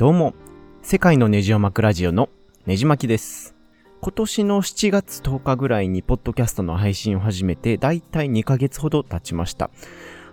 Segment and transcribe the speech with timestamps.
[0.00, 0.32] どうも、
[0.80, 2.30] 世界のネジを巻くラジオの
[2.64, 3.54] ネジ巻きです。
[4.00, 9.70] 今年の7月10日ぐらいにポッドキャストの配信を始めて、だいたい2ヶ月ほど経ちました。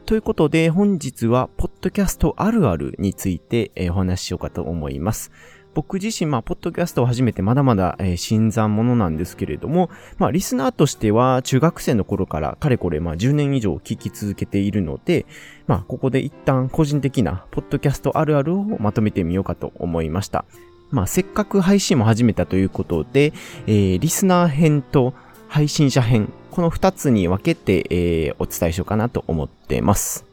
[0.05, 5.33] ということで、本日は、ポッドキャストあるあるについて、お話ししようかと思います。
[5.77, 15.27] 僕自身、まあ、ポッドキャストを始めてまだまだ、えー新参者なんですけれども、まあ、リスナーとしては、中学生の頃から、かれこれ、まあ、10年以上聞き続けているので、
[15.67, 20.45] まあ、ここで一旦個人的な、ポッドキャストあるあるをまとめてみようかと思いました。
[20.89, 23.31] まあ、せっかく配信も始めたということで、
[23.67, 25.13] えーリスナー編と
[25.47, 30.26] 配信者編、この二つに分けて、えーお伝えしようかなと思っています。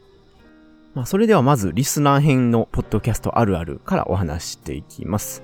[0.95, 5.43] まあ、それではまず、リスナー編のポッドキャストあるあるからお話していきます。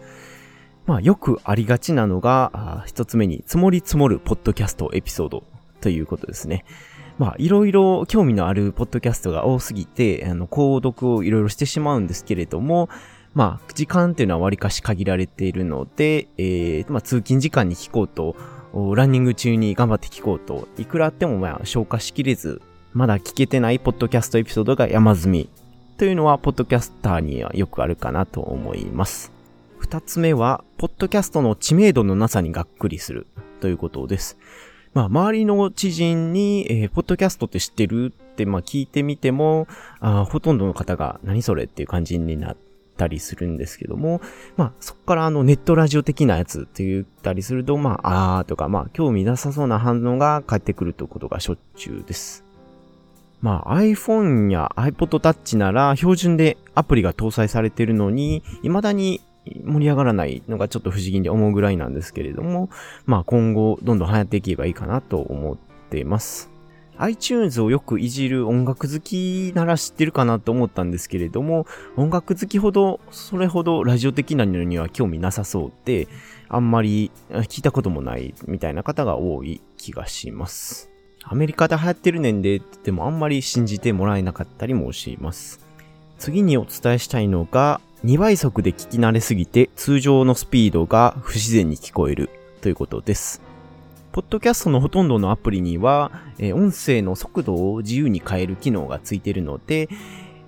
[0.85, 5.43] まあ、よくありがちなのが、一つ目に、積もり積もるポッドキャストエピソード
[5.81, 6.63] ということですね。
[7.17, 12.87] まあ、いろいろ興味のあるポッドキャストが多すぎて、あの、購読をいろいろしてしまうんですけれども、
[13.33, 18.37] まあ、時間っていうのは割かし限られているので、えー、まあ、通勤時間に聞こうと、
[18.95, 22.61] ランニング中に頑張って聞こうと、いくらあってもまあ、消化しきれず、
[22.93, 25.49] まだ聞けてないポッドキャストエピソードが山積み。
[25.97, 29.31] というのは、ポッドキャスターにはよくあるかなと思います。
[29.77, 33.27] 二つ目は、ポッドキャストの知名度のなさにがっくりする
[33.61, 34.37] ということです。
[34.93, 39.69] まあ、周りの知人に、えーポッドキャストって知ってるって、まあ、聞いてみても、
[40.01, 42.57] あほとんどの方が、何それっていう感じになっ
[42.97, 44.19] たりするんですけども、
[44.57, 52.50] まあ、そこからあの、ネットラジオ的なやつって言ったりすると、まあ、あーとか、まあ、興味なさそうな反応が返ってくるということがしょっちゅうです。
[53.41, 59.21] まあ、iPhone や iPod Touch なら標準でアプリが搭載されているのに、未だに
[59.65, 62.69] 盛り上がらないのがちょっと不思議に思うぐらいなんですけれども、
[63.05, 65.57] まあ今後どんどん流行っていけばいいかなと思っ
[65.89, 66.51] ています。
[66.97, 71.65] iTunes をよくいじる音楽好きなら知ってるかなと思ったんですけれども、
[71.97, 76.07] 音楽好きほど、それほどラジオ的なのには興味なさそうで、
[76.47, 80.90] あんまり聞いたこともないみたいな方が多い気がします。
[81.23, 85.59] アメリカで流行ってるねんで、でもあんまり信じてもらえなかったりもします。
[86.17, 92.29] 次にお伝えしたいのが、2倍速で聞き慣れすぎて通常のスピードが不自然に聞こえる
[92.61, 93.41] ということです。
[94.11, 99.87] ポッドキャストのほとんどのアプリには、え音声の速度を自由に変える機能がついているので、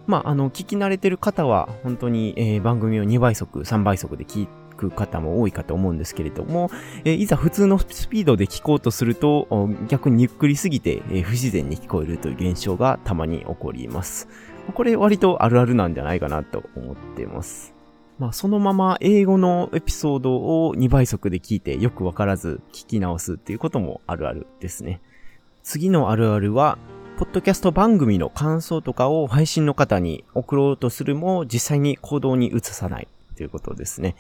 [0.06, 6.70] まあ、あの、聞き慣れてる方は、本当に、えー番組を2倍速、3倍速で聞いてく方も多いかと思うんですけれども、
[7.06, 9.48] えーいざ普通のスピードで聞こうとすると、
[9.88, 14.28] 逆にゆっくりすぎて、えー不自然に聞こえるという現象がたまに起こります。
[14.74, 17.74] これ割とあるあるなんじゃないかなと思ってます。
[18.20, 20.36] まあそのまま英語のエピソード
[20.68, 25.02] を2倍速で聞いてよくわからず聞き直すっていうこともあるあるですね。
[25.64, 26.78] 次のあるあるは、
[27.18, 33.08] ポッドキャスト番組の感想とかを配信の方に送ろうとするも実際に行動に移さない
[33.38, 34.16] ということですね。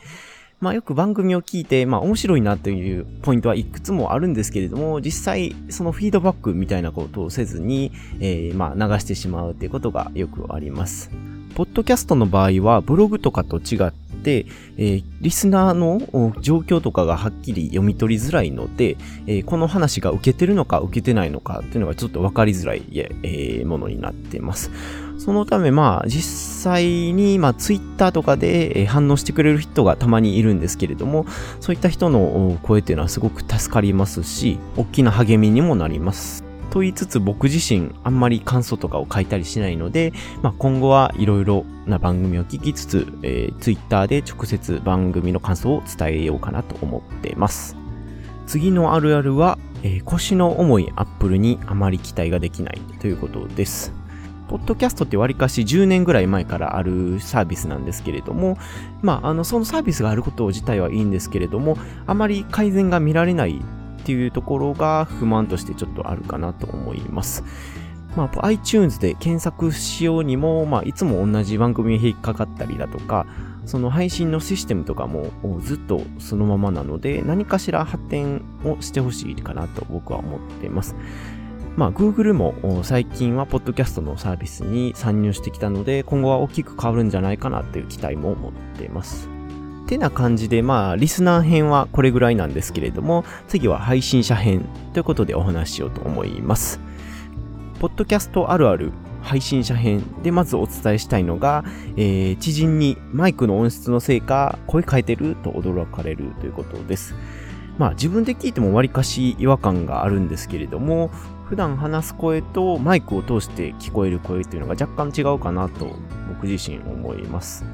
[0.63, 7.91] まあよく番組を聞いて、まあ面白いなというポイントはいくつもあるんですけれども、実際そのフィードバックみたいなことをせずに、
[8.22, 11.12] えーまあ流してしまうっていうことがよくあります。
[11.53, 13.91] ポッドキャストの場合はブログとかと違っ
[14.23, 14.46] て、
[14.78, 16.00] えーリスナーの
[16.40, 18.96] 状況とかがはっきり読み取りづらいので、
[19.28, 24.72] えーこの話が受けてるのか受けてないのかっていうのがちょっと分かりづらい、えーものになってます。
[25.18, 31.25] そのためまあ実際にまあツイッターとかで反応してくれる人がたまにいるんですけれども、
[31.59, 36.44] そういった人の声っていうのはすごく助かりますし、大きな励みにもなります。
[36.73, 47.78] と言いつつ僕自身あんまり感想とかを書いたりしないので、まあ、今後はいろいろな番組を聞きつつ、えー、Twitter で直接番組の感想を伝えようかなと思っています。
[48.47, 53.94] 次のあるあるは、えー腰の重いアップルにあまり期待ができないということです。
[54.53, 58.59] ポッドキャストってわりかし10年ぐらい前からあるサービスなんですけれども、
[59.02, 61.75] まあ、あの、そのサービスがあること自体はいいんですけれども、
[62.06, 63.62] あまり改善が見られない
[64.02, 67.44] っていうところが不満としてちょっとあるかなと思います。
[68.16, 73.25] まあ、iTunes で検索しようにも、まあ、いつも同じ番組に引っかかったりだとか、
[73.66, 80.96] その配信のシステムとかもずっとそのままなので、何かしら発展をしてほしいかなと僕は思っています。
[81.75, 89.28] まあ、Google も最近はポッドキャストのサービスに参入してきたので、今後は大きく変わるんじゃないかなという期待も持っています。
[89.87, 96.79] てな感じで、まあ、リスナー編はこれぐらいなんですけれども、次は配信者編ということでお話ししようと思います。
[97.79, 98.91] ポッドキャストあるある
[99.23, 101.66] 配信者編でまずお伝えしたいのが、
[101.97, 107.16] えー知人にマイクの音質のせいか声変えてると驚かれるということです。
[107.79, 111.09] まあ自分で聞いてもわりかし違和感があるんですけれども、
[111.45, 115.95] 普段話す声とマイクを通して聞こえる声というのが若干違うかなと
[116.29, 117.66] 僕自身思います。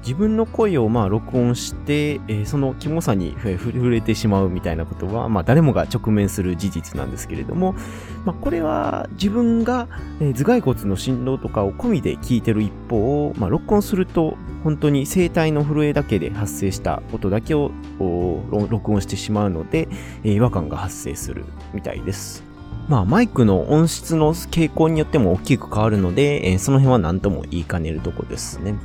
[0.00, 7.74] 自分の声をまあ録音して、えー、そのキモさに触れてしまうみたいなことは、まあ誰もが直面する事実なんですけれども、
[8.24, 9.88] まあこれは自分が、
[10.20, 17.70] え、頭蓋骨の振動とかを込みで聞いてる一方を、まあ録音すると本当に声帯の震えだけで発生した音だけを
[18.70, 19.88] 録音してしまうので、
[20.22, 21.44] えー、違和感が発生する
[21.74, 22.47] みたいです。
[22.88, 28.76] まあ、マイクの音質の傾向によっても大きく変わるので、えー、その辺は何とも言いかねるとこですね。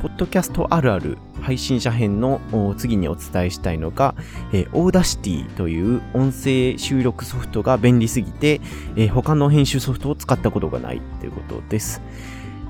[0.00, 2.40] ポッドキャストあるある配信者編の
[2.78, 4.14] 次にお伝えしたいのが、
[4.52, 8.60] えー、 Audacityという音声収録ソフトが便利すぎて、
[8.96, 12.00] えー、他の編集ソフトを使ったことがないということです。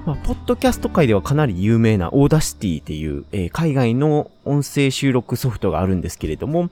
[0.09, 6.71] まあ、ポッドキャスト界ではかなり有名な Audacityっていう、えー、海外の音声収録ソフトがあるんですけれども、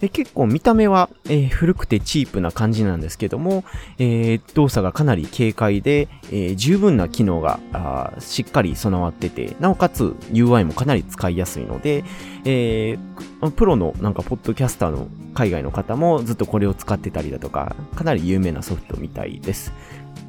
[0.00, 3.64] えー、結構見た目は、えー、古くてチープな感じなんですけども、
[3.98, 7.58] え動作がかなり軽快で、え十分な機能が
[8.20, 12.04] しっかり備わってて、なおかつ UI もかなり使いやすいので、
[12.44, 12.98] え
[13.56, 19.72] プロのなんかポッドキャスターの海外の方もずっとこれを使ってたりだとか、かなり有名なソフトみたいです。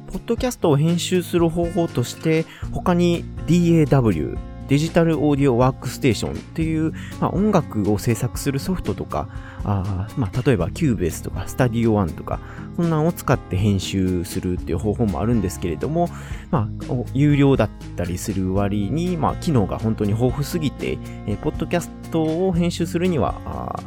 [0.08, 4.38] ポッドキャストを編集する方法として、他に DAW、
[4.68, 9.28] デジタルオーディオワークステーションっていう、まあ、音楽を制作するソフトとか、
[9.64, 12.38] あまあ、例えば Cubase とか Studio One とか、
[12.76, 16.08] そんなんを使って編集するっていう方法もあるんですけれども、
[16.50, 23.82] まあ、有料だったりする割に、まあ、機能が本当に豊富すぎて、えー、ポッドキャストを編集するには、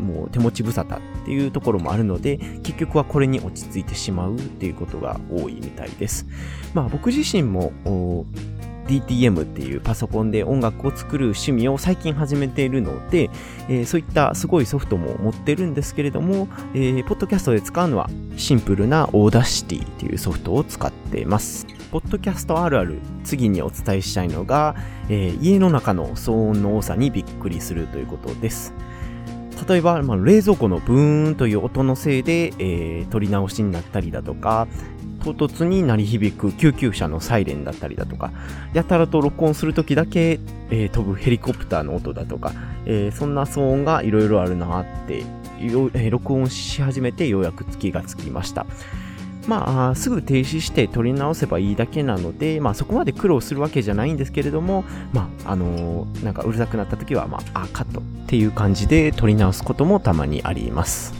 [0.00, 6.26] もう手持ち無沙汰っていうところもあるので、結局はこれに落ち着いてしまうっていうことが多いみたいです。
[6.74, 7.72] まあ僕自身も
[8.90, 13.30] DTM っていうパソコンで音楽を作る趣味を最近始めているので、
[13.68, 21.66] えー、そういったすごいソフトも持ってるんですけれども、えー、ポッドキャストで使うのはシンプルな Audacity っていうソフトを使っています。
[21.92, 24.76] ポッドキャストあるある次にお伝えしたいのが、
[25.08, 28.72] えー、家の中の騒音の多さにびっくりするということです。
[29.68, 34.68] 例えば、まあ、冷蔵庫のブーンという音のせいで、えー、録り直しになったりだとか、
[35.22, 38.32] 唐突に鳴り響く救急車のサイレンだったりだとか、
[38.72, 40.40] やたらと録音するときだけ、
[40.70, 42.52] えー、飛ぶヘリコプターの音だとか、
[42.86, 45.24] えー、そんな騒音がいろいろあるなって、
[45.58, 48.66] えー、録音し始めてようやく月がつきました。
[49.50, 61.12] まあ、すぐ停止して取り直せばいいだけなので、まあ、そこまで苦労するわけじゃないんですけれども、まあ、あのー、なんかうるさくなった時は、まあ、あ、カットっていう感じで取り直すこともたまにあります。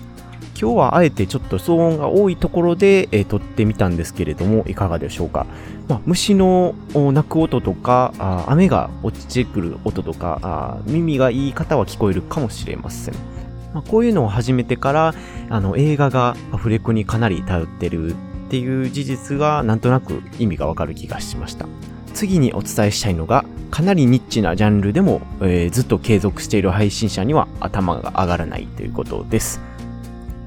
[0.60, 5.46] 今日はあえてちょっと騒音が多いところで、えー、撮ってみたんですけれども、いかがでしょうか。
[5.88, 13.39] まあ、虫の鳴く音とかあ、雨が落ちてくる音とかあ、耳がいい方は聞こえるかもしれません。
[13.72, 15.14] まあ、こういうのを始めてから、
[15.48, 18.14] あの、映画がアフレコにかなり頼ってるっ
[18.50, 21.66] ていう事実がなんとなく意味がわかる気がしました。
[22.12, 29.69] 次にお伝えしたいのが、かなりニッチなジャンルでも、えー、ずっと継続している配信者には頭が上がらないということです。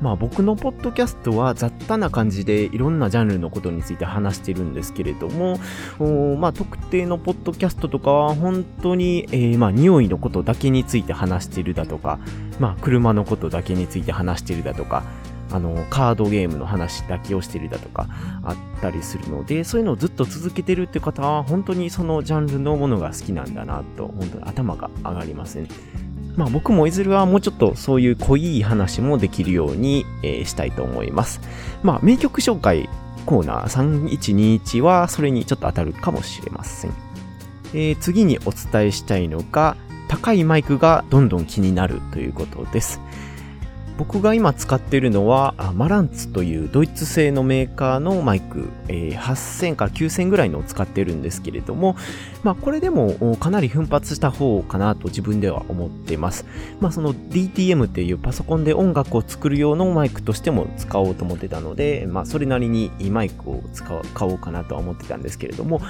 [0.03, 5.57] まあ僕のポッドキャストは雑多な感じでいろんなジャンルのことについて話してるんですけれども、
[6.37, 12.19] まあ特定のポッドキャストとかは本当に、えー、まあ匂いのことだけについて話してるだとか、
[12.59, 15.03] まあ車のことだけについて話してるだとか、
[15.53, 18.07] あの、カードゲームの話だけをしてるだとか
[18.43, 25.67] あったりするので、そういうのをずっと続けてるって方は本当にそのジャンルのものが好きなんだなと、本当に頭が上がりません。
[26.35, 31.41] まあ僕もいずれはもうちょっとそういう濃い話もできるように、えー、したいと思います。
[31.83, 32.89] まあ名曲紹介
[33.25, 36.93] コーナー3121はそれにちょっと当たるかもしれません。
[37.73, 42.99] えー、次にお伝えしたいのが高いマイクがどんどん気になるということです。
[43.97, 51.95] 僕が今使っているのは、マランツというドイツ製のメーカーのマイク、えー、8000から9000ぐらいのを使ってるんですけれども、
[52.43, 56.45] まあこれでもかなり奮発した方かなと自分では思っています。
[56.79, 63.85] まあその DTM っていうパソコンで音楽を作る用のマイクとしても使おうと思ってたので、まあそれなりにマイクを使
[64.25, 65.81] おうかなとは思ってたんですけれども、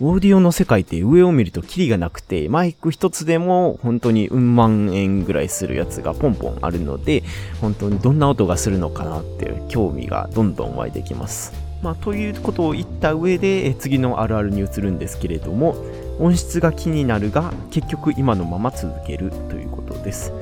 [0.00, 7.22] オーディオの世界って上を見るとキリがなくて、マイク一つでも本当にうん万円ぐらいするやつがポンポンあるので、
[7.60, 11.52] 本当にどんな音がするのかなっていう興味がどんどん湧いてきます。
[11.80, 15.76] まあ、ということを言った上で、次のあるあるに移るんですけれども、
[16.18, 20.32] 音質が気になるが、結局今のまま続けるということです。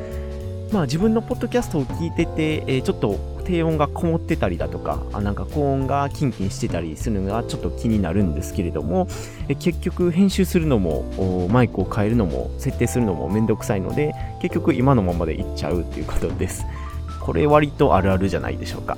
[0.72, 9.08] まあ自分のポッドキャストを聞いてて、えー、ちょっと低音がこもってたりだとか、あなんか高音がキンキンしてたりするのがちょっと気になるんですけれども、
[9.48, 16.64] え結局編集するのも、マイクを変えるのも、設定するのもめんどくさいので、結局今のままでいっちゃうっていうことです。
[17.20, 18.96] これ割とあるあるじゃないでしょうか。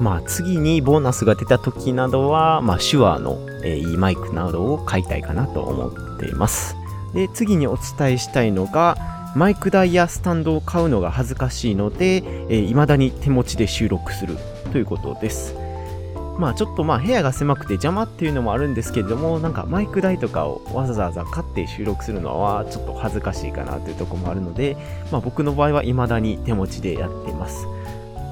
[0.00, 6.76] まあ次にボーナスが出た時などは、まあ手話の、えー、いいマイクなどを買いたいかなと思っています。
[7.14, 14.36] で、次にお伝えしたいのが、マイク台やスタンドを買うのが恥ずかしいので、えー、未だに手持ちで収録する
[14.72, 15.54] ということです。
[16.38, 24.76] まあちょっとまあ部屋が狭くて邪魔っていうのもあるんですけれども、なんかマイク台とかをわざわざ買って収録するのはちょっと恥ずかしいかなというとこもあるので、
[25.10, 27.66] まあ僕の場合は未だに手持ちでやってます。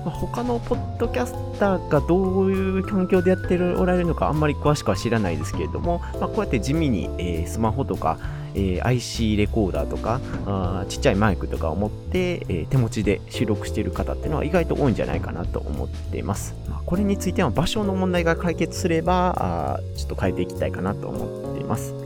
[0.06, 8.16] まあ、他のポッドキャスターがどういう環境でやっておられるのかあんまり詳しくは知らないですけれども、まあ、こうやって地味に、えー、スマホとか、
[8.54, 16.54] えー、IC レコーダーとかあちっちゃいマイクとかを持って、えー、手持ちで収録している方っていうのは意外と多いんじゃないかなと思っています。
[16.70, 22.05] まあ、これについては場所の問題が解決すればあちょっと変えていきたいかなと思っています。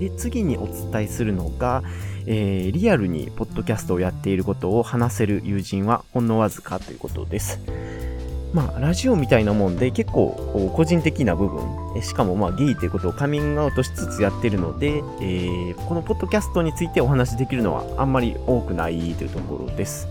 [0.00, 1.82] で次にお伝えするのが、
[2.26, 7.60] えー、リアルにポッドキャストをやっていることを話せる友人はほんのわずかということです。
[8.52, 20.08] まあ、ラジオみたいなもんで結構個人的な部分、しかもまあゲイということをカミングアウトしつつやってるので、えー、このポッドキャストについてお話しできるのはあんまり多くないというところです。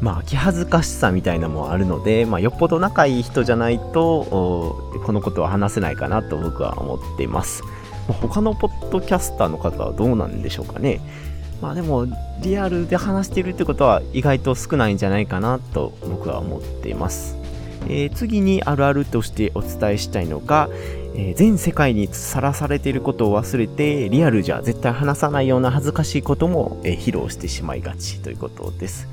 [0.00, 7.62] まあ、気恥ずかしさみたいなのもあるので、まあ、よっぽど仲いい人じゃないと、このことは話せないかなと僕は思っています。
[8.08, 11.00] ま、他のポッドキャスターの方はどうなんでしょうかね。
[11.60, 12.06] まあでも、
[12.42, 17.36] リアルで話してるってことは意外と少ないんじゃないかなと僕は思っています。
[17.86, 20.68] えー、次にあるあるとしてお伝えしたいのが、
[21.14, 29.08] えー、全世界にさらされていることを忘れて、リアルじゃ絶対話さないような恥ずかしいことも、えー、披露してしまいがちということです。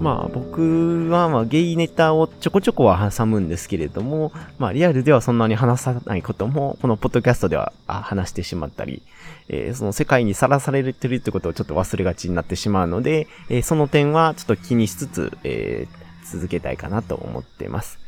[0.00, 9.02] まあ僕はまあゲイネタをちょこちょこは挟むんですけれども、まあリアルではそんなに話さないことも、このポッドキャストでは話してしまったり、
[9.48, 17.98] えー、その世界にさらされてるってことをちょっと忘れがちになってしまうので、えー、その点はちょっと気にしつつ、えー、続けたいかなと思っています。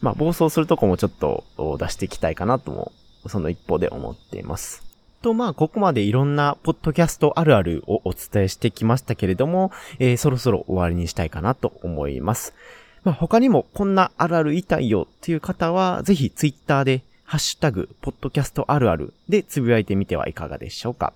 [0.00, 1.44] まあ暴走するとこもちょっと
[1.78, 2.92] 出していきたいかなとも、
[3.26, 4.91] その一方で思っています。
[5.22, 12.54] と、まあ、ここまでいろんなポッドキャストあるあるをお伝えしてきましたけれども、えー、そろそろ終わりにしたいかなと思います。
[13.04, 21.14] まあ、他にもこんなあるある言いたいよっていう方は、ぜひツイッターで、ハッシュタグ、ポッドキャストあるあるでつぶやいてみてはいかがでしょうか。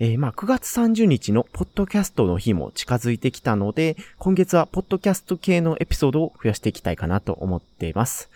[0.00, 8.30] えー、まあ、9月30日のポッドキャストの日も近づいてきたので、今月はポッドキャスト系のエピソードを増やしていきたいかなと思っています。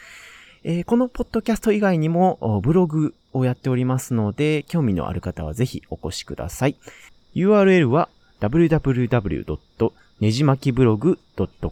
[0.64, 6.76] えー、このポッドキャスト以外にもブログをやっておりますので、興味のある方はぜひお越しください。
[7.34, 8.08] URL は
[8.40, 9.92] www.
[10.20, 11.18] ねじ巻きブログ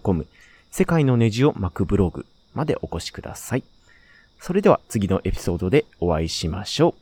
[0.02, 0.26] .com
[0.70, 3.64] 世界のネジを巻くブログまでお越しください。
[4.40, 6.94] それでは次のエピソードでお会いしましょう。